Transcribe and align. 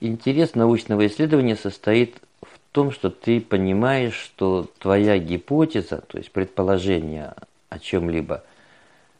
интерес 0.00 0.54
научного 0.54 1.06
исследования 1.06 1.56
состоит 1.56 2.16
в 2.42 2.58
том, 2.72 2.90
что 2.90 3.10
ты 3.10 3.40
понимаешь, 3.40 4.14
что 4.14 4.68
твоя 4.78 5.18
гипотеза, 5.18 6.02
то 6.06 6.18
есть 6.18 6.30
предположение 6.30 7.34
о 7.68 7.78
чем-либо, 7.78 8.44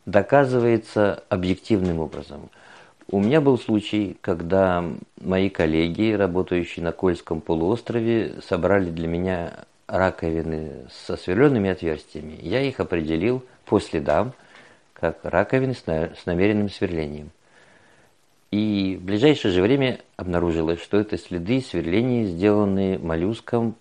доказывается 0.06 1.23
объективным 1.29 2.01
образом. 2.01 2.51
У 3.11 3.20
меня 3.20 3.41
был 3.41 3.59
случай, 3.59 4.16
когда 4.20 4.84
мои 5.20 5.48
коллеги, 5.48 6.12
работающие 6.12 6.84
на 6.84 6.92
Кольском 6.92 7.41
полуострове, 7.41 8.34
собрали 8.47 8.91
для 8.91 9.09
меня 9.09 9.65
раковины 9.87 10.87
со 11.06 11.16
сверленными 11.16 11.70
отверстиями. 11.70 12.38
Я 12.42 12.60
их 12.60 12.80
определил 12.80 13.42
по 13.65 13.80
следам, 13.80 14.34
как 14.92 15.20
раковины 15.23 15.74
с 15.74 16.27
намеренным 16.27 16.69
сверлением. 16.69 17.30
И 18.51 18.98
в 19.01 19.05
ближайшее 19.05 19.52
же 19.52 19.61
время 19.61 20.01
обнаружилось, 20.16 20.80
что 20.80 20.97
это 20.97 21.19
следы 21.19 21.61
сверления, 21.61 22.25
сделанные 22.25 22.98
моллюском 22.98 23.75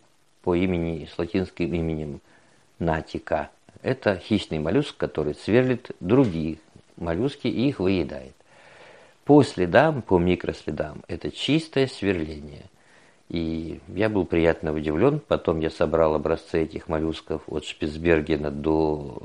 по 0.44 0.56
имени, 0.56 1.08
с 1.12 1.18
латинским 1.18 1.74
именем 1.74 2.20
Натика. 2.80 3.50
Это 3.82 4.18
хищный 4.18 4.60
моллюск, 4.60 4.98
который 4.98 5.36
сверлит 5.36 5.92
другие 6.00 6.58
моллюски 6.98 7.48
и 7.48 7.70
их 7.70 7.80
выедает. 7.80 8.34
По 9.24 9.44
следам, 9.44 10.02
по 10.02 10.18
микроследам, 10.18 11.04
это 11.08 11.32
чистое 11.32 11.88
сверление. 11.88 12.66
И 13.30 13.80
я 13.90 14.10
был 14.10 14.26
приятно 14.26 14.74
удивлен. 14.74 15.20
Потом 15.20 15.60
я 15.60 15.70
собрал 15.70 16.16
образцы 16.16 16.64
этих 16.64 16.88
моллюсков 16.88 17.42
от 17.48 17.66
Шпицбергена 17.66 18.52
до 18.52 19.22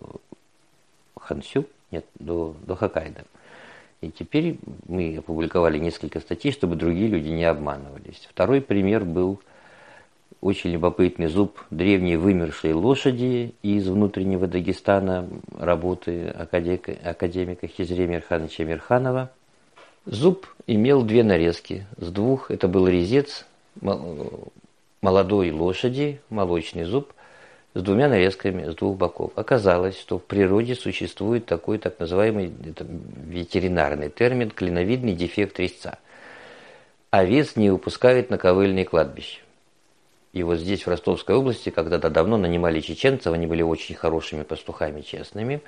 Хансю, 1.16 1.66
нет, 1.90 2.04
до, 2.18 2.56
до 2.66 2.74
Хоккайдо. 2.74 3.24
И 4.02 4.10
теперь 4.10 4.58
мы 4.88 5.16
опубликовали 5.16 5.78
несколько 5.78 6.18
статей, 6.18 6.50
чтобы 6.50 6.74
другие 6.74 7.06
люди 7.06 7.28
не 7.28 7.44
обманывались. 7.44 8.28
Второй 8.28 8.60
пример 8.60 9.04
был 9.04 9.40
очень 10.40 10.70
любопытный 10.70 11.28
зуб 11.28 11.64
древней 11.70 12.16
вымершей 12.16 12.72
лошади 12.72 13.54
из 13.62 13.86
внутреннего 13.86 14.48
Дагестана 14.48 15.28
работы 15.56 16.26
академика, 16.26 16.96
академика 17.04 17.68
Хизре 17.68 18.08
Мирхановича 18.08 18.64
Мирханова. 18.64 19.30
Зуб 20.04 20.48
имел 20.66 21.02
две 21.02 21.22
нарезки. 21.22 21.86
С 21.96 22.10
двух 22.10 22.50
это 22.50 22.66
был 22.66 22.88
резец 22.88 23.46
молодой 25.00 25.52
лошади, 25.52 26.20
молочный 26.28 26.84
зуб– 26.84 27.14
с 27.74 27.82
двумя 27.82 28.08
нарезками 28.08 28.70
с 28.70 28.74
двух 28.74 28.96
боков. 28.96 29.32
Оказалось, 29.36 29.98
что 29.98 30.18
в 30.18 30.24
природе 30.24 30.74
существует 30.74 31.46
такой 31.46 31.78
так 31.78 31.98
называемый 31.98 32.52
это 32.66 32.86
ветеринарный 33.26 34.10
термин 34.10 34.50
клиновидный 34.50 35.14
дефект 35.14 35.58
резца. 35.58 35.98
Овец 37.10 37.56
не 37.56 37.70
выпускают 37.70 38.30
на 38.30 38.38
ковыльные 38.38 38.84
кладбища. 38.84 39.40
И 40.32 40.42
вот 40.42 40.58
здесь, 40.58 40.86
в 40.86 40.88
Ростовской 40.88 41.34
области, 41.34 41.68
когда-то 41.68 42.08
давно 42.08 42.38
нанимали 42.38 42.80
чеченцев, 42.80 43.32
они 43.34 43.46
были 43.46 43.62
очень 43.62 43.94
хорошими 43.94 44.44
пастухами, 44.44 45.02
честными, 45.02 45.60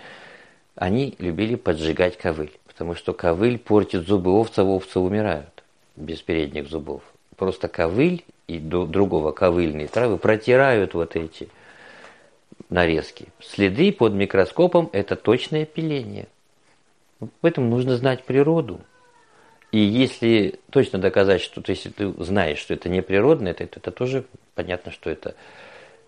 они 0.74 1.14
любили 1.18 1.54
поджигать 1.54 2.16
ковыль, 2.16 2.52
потому 2.66 2.94
что 2.94 3.12
ковыль 3.12 3.58
портит 3.58 4.06
зубы 4.06 4.30
овца, 4.30 4.64
овцы 4.64 4.98
умирают 4.98 5.62
без 5.96 6.22
передних 6.22 6.68
зубов. 6.68 7.02
Просто 7.36 7.68
ковыль 7.68 8.24
и 8.46 8.58
другого 8.58 9.32
ковыльные 9.32 9.86
травы 9.86 10.16
протирают 10.16 10.94
вот 10.94 11.14
эти 11.14 11.48
нарезки. 12.70 13.28
Следы 13.40 13.92
под 13.92 14.14
микроскопом– 14.14 14.90
это 14.92 15.16
точное 15.16 15.64
пиление. 15.64 16.28
Поэтому 17.40 17.68
нужно 17.68 17.96
знать 17.96 18.24
природу. 18.24 18.80
И 19.72 19.78
если 19.78 20.60
точно 20.70 20.98
доказать, 21.00 21.40
что 21.40 21.60
то 21.60 21.70
если 21.70 21.90
ты 21.90 22.12
знаешь, 22.22 22.58
что 22.58 22.74
это 22.74 22.88
не 22.88 23.02
природное, 23.02 23.52
это, 23.52 23.64
это, 23.64 23.90
тоже 23.90 24.24
понятно, 24.54 24.92
что 24.92 25.10
это 25.10 25.34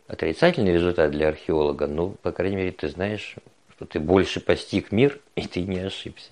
отрицательный 0.07 0.73
результат 0.73 1.11
для 1.11 1.29
археолога. 1.29 1.87
Ну, 1.87 2.11
по 2.23 2.31
крайней 2.31 2.57
мере, 2.57 2.73
ты 2.73 2.89
знаешь, 2.89 3.35
что 3.75 3.87
ты 3.87 3.99
больше 3.99 4.41
постиг 4.41 4.93
мир, 4.93 5.19
и 5.35 5.47
ты 5.47 5.63
не 5.63 5.81
ошибся. 5.81 6.31